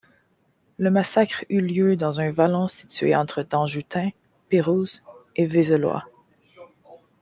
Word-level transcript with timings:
Le 0.79 0.89
massacre 0.89 1.45
eut 1.51 1.61
lieu 1.61 1.95
dans 1.95 2.21
un 2.21 2.31
vallon 2.31 2.67
situé 2.67 3.15
entre 3.15 3.43
Danjoutin, 3.43 4.09
Pérouse 4.49 5.03
et 5.35 5.45
Vézelois. 5.45 6.05